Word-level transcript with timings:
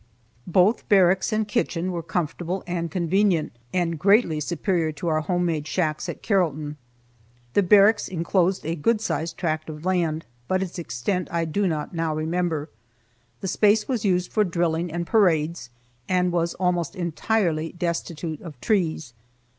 Both 0.47 0.89
barracks 0.89 1.31
and 1.31 1.47
kitchen 1.47 1.91
were 1.91 2.01
comfortable 2.01 2.63
and 2.65 2.89
convenient, 2.89 3.51
and 3.71 3.99
greatly 3.99 4.39
superior 4.39 4.91
to 4.93 5.07
our 5.09 5.21
home 5.21 5.45
made 5.45 5.67
shacks 5.67 6.09
at 6.09 6.23
Carrollton. 6.23 6.77
The 7.53 7.61
barracks 7.61 8.07
inclosed 8.07 8.65
a 8.65 8.73
good 8.75 8.99
sized 8.99 9.37
tract 9.37 9.69
of 9.69 9.85
land, 9.85 10.25
but 10.47 10.63
its 10.63 10.79
extent 10.79 11.27
I 11.31 11.45
do 11.45 11.67
not 11.67 11.93
now 11.93 12.15
remember. 12.15 12.67
This 13.41 13.51
space 13.51 13.87
was 13.87 14.03
used 14.03 14.31
for 14.31 14.43
drilling 14.43 14.91
and 14.91 15.05
parades, 15.05 15.69
and 16.09 16.31
was 16.31 16.55
almost 16.55 16.95
entirely 16.95 17.73
destitute 17.73 18.41
of 18.41 18.59
trees. 18.59 19.13